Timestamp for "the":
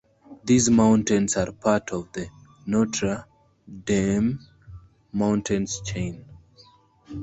2.11-2.25